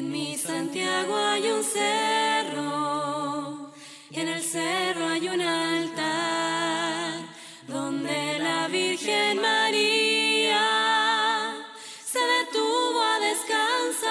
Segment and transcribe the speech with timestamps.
[0.00, 3.70] En mi Santiago hay un cerro
[4.10, 7.20] y en el cerro hay un altar
[7.68, 10.62] donde la Virgen María
[12.02, 14.08] se detuvo a descansar.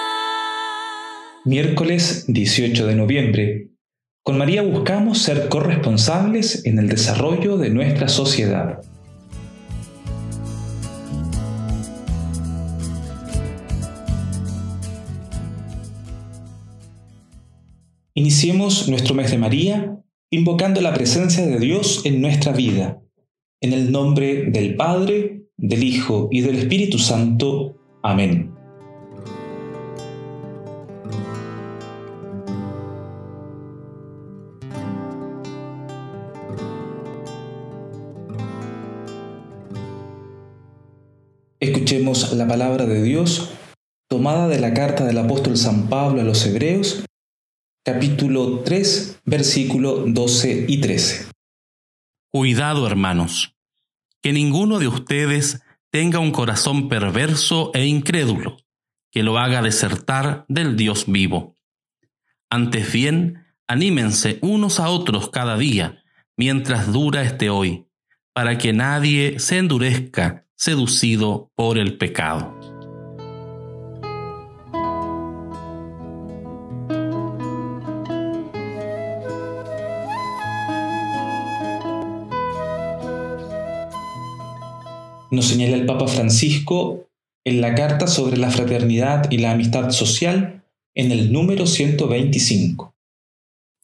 [1.45, 3.71] Miércoles 18 de noviembre.
[4.21, 8.83] Con María buscamos ser corresponsables en el desarrollo de nuestra sociedad.
[18.19, 19.97] Iniciemos nuestro mes de María
[20.29, 23.01] invocando la presencia de Dios en nuestra vida.
[23.61, 27.77] En el nombre del Padre, del Hijo y del Espíritu Santo.
[28.03, 28.53] Amén.
[41.61, 43.51] Escuchemos la palabra de Dios
[44.09, 47.05] tomada de la carta del apóstol San Pablo a los Hebreos
[47.93, 51.31] capítulo 3, versículo 12 y 13.
[52.31, 53.55] Cuidado, hermanos,
[54.21, 58.57] que ninguno de ustedes tenga un corazón perverso e incrédulo,
[59.09, 61.55] que lo haga desertar del Dios vivo.
[62.51, 66.03] Antes bien, anímense unos a otros cada día,
[66.37, 67.87] mientras dura este hoy,
[68.33, 72.58] para que nadie se endurezca seducido por el pecado.
[85.31, 87.07] Nos señala el Papa Francisco
[87.45, 90.63] en la Carta sobre la Fraternidad y la Amistad Social
[90.95, 92.93] en el número 125.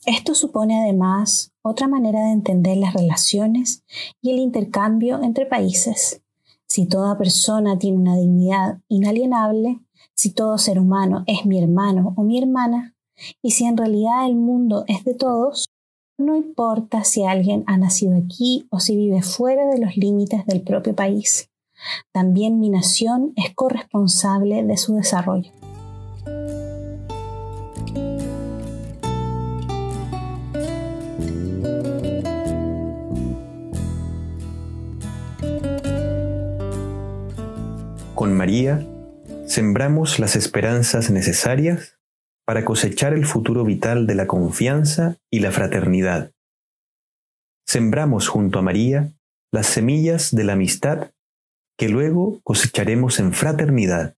[0.06, 3.84] Esto supone además otra manera de entender las relaciones
[4.22, 6.22] y el intercambio entre países.
[6.68, 9.80] Si toda persona tiene una dignidad inalienable,
[10.14, 12.96] si todo ser humano es mi hermano o mi hermana,
[13.42, 15.70] y si en realidad el mundo es de todos,
[16.18, 20.62] no importa si alguien ha nacido aquí o si vive fuera de los límites del
[20.62, 21.50] propio país.
[22.12, 25.52] También mi nación es corresponsable de su desarrollo.
[38.16, 38.86] Con María
[39.46, 41.98] sembramos las esperanzas necesarias
[42.46, 46.32] para cosechar el futuro vital de la confianza y la fraternidad.
[47.68, 49.12] Sembramos junto a María
[49.52, 51.12] las semillas de la amistad
[51.78, 54.16] que luego cosecharemos en fraternidad.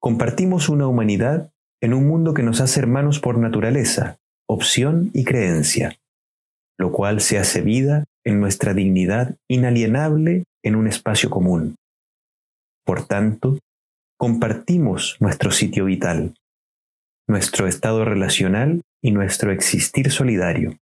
[0.00, 1.52] Compartimos una humanidad
[1.82, 4.18] en un mundo que nos hace hermanos por naturaleza,
[4.48, 5.98] opción y creencia,
[6.78, 11.76] lo cual se hace vida en nuestra dignidad inalienable en un espacio común.
[12.84, 13.58] Por tanto,
[14.18, 16.34] compartimos nuestro sitio vital,
[17.28, 20.76] nuestro estado relacional y nuestro existir solidario.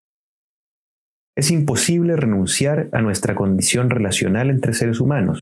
[1.36, 5.40] Es imposible renunciar a nuestra condición relacional entre seres humanos,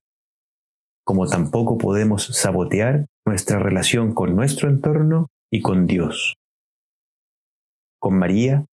[1.05, 6.35] como tampoco podemos sabotear nuestra relación con nuestro entorno y con Dios.
[8.01, 8.67] Con María,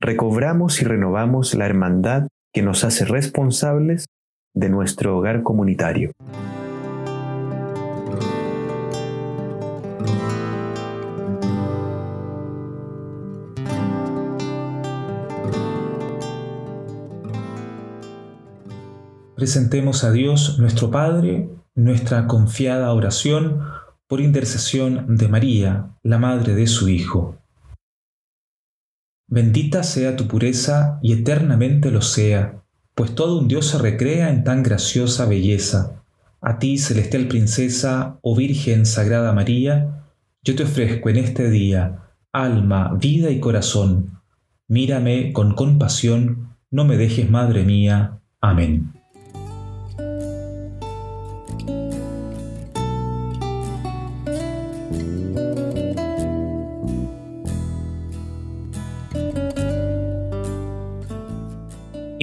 [0.00, 4.06] recobramos y renovamos la hermandad que nos hace responsables
[4.54, 6.12] de nuestro hogar comunitario.
[19.42, 23.58] Presentemos a Dios nuestro Padre nuestra confiada oración
[24.06, 27.42] por intercesión de María, la Madre de su Hijo.
[29.26, 32.62] Bendita sea tu pureza y eternamente lo sea,
[32.94, 36.04] pues todo un Dios se recrea en tan graciosa belleza.
[36.40, 40.04] A ti, celestial princesa, oh Virgen Sagrada María,
[40.44, 44.20] yo te ofrezco en este día alma, vida y corazón.
[44.68, 48.20] Mírame con compasión, no me dejes, Madre mía.
[48.40, 49.01] Amén.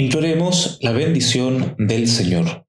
[0.02, 2.66] Imploremos la bendición del Señor.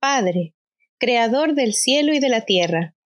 [0.00, 0.54] Padre,
[0.98, 2.96] Creador del cielo y de la tierra,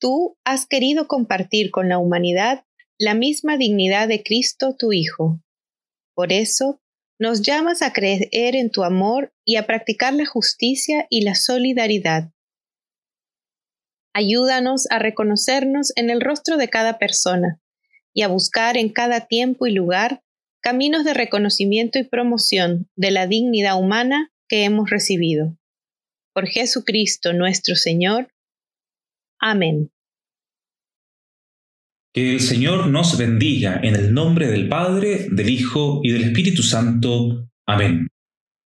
[0.00, 2.64] tú has querido compartir con la humanidad
[2.98, 5.40] la misma dignidad de Cristo tu Hijo.
[6.16, 6.82] Por eso,
[7.16, 12.32] nos llamas a creer en tu amor y a practicar la justicia y la solidaridad.
[14.12, 17.60] Ayúdanos a reconocernos en el rostro de cada persona
[18.12, 20.24] y a buscar en cada tiempo y lugar
[20.60, 25.56] caminos de reconocimiento y promoción de la dignidad humana que hemos recibido.
[26.34, 28.28] Por Jesucristo nuestro Señor.
[29.40, 29.90] Amén.
[32.12, 36.62] Que el Señor nos bendiga en el nombre del Padre, del Hijo y del Espíritu
[36.62, 37.48] Santo.
[37.66, 38.08] Amén.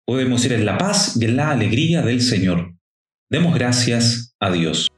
[0.07, 2.75] Podemos ir en la paz y en la alegría del Señor.
[3.31, 4.89] Demos gracias a Dios.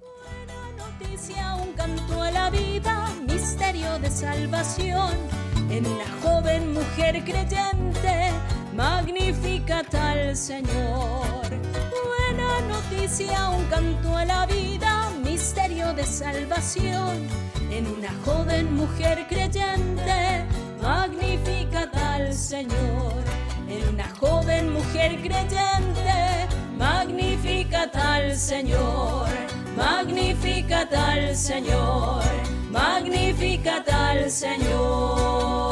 [0.00, 5.43] Buena noticia, un canto a la vida, misterio de salvación.
[5.74, 8.30] En una joven mujer creyente,
[8.76, 11.48] magnífica tal Señor.
[11.50, 17.26] Buena noticia, un canto a la vida, misterio de salvación.
[17.72, 20.44] En una joven mujer creyente,
[20.80, 23.24] magnífica tal Señor.
[23.68, 26.46] En una joven mujer creyente,
[26.78, 29.28] magnífica tal Señor.
[29.76, 32.22] Magnífica tal Señor.
[32.70, 35.63] Magnífica tal Señor.